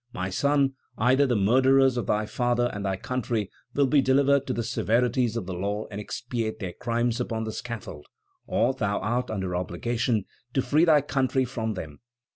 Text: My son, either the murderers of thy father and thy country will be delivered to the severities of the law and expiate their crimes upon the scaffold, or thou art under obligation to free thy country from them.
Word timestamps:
My 0.13 0.31
son, 0.31 0.73
either 0.97 1.27
the 1.27 1.35
murderers 1.35 1.95
of 1.95 2.07
thy 2.07 2.25
father 2.25 2.71
and 2.73 2.83
thy 2.83 2.95
country 2.97 3.51
will 3.75 3.85
be 3.85 4.01
delivered 4.01 4.47
to 4.47 4.53
the 4.53 4.63
severities 4.63 5.37
of 5.37 5.45
the 5.45 5.53
law 5.53 5.85
and 5.91 6.01
expiate 6.01 6.57
their 6.57 6.73
crimes 6.73 7.19
upon 7.19 7.43
the 7.43 7.51
scaffold, 7.51 8.07
or 8.47 8.73
thou 8.73 8.97
art 8.99 9.29
under 9.29 9.55
obligation 9.55 10.25
to 10.55 10.63
free 10.63 10.85
thy 10.85 11.01
country 11.01 11.45
from 11.45 11.75
them. 11.75 11.99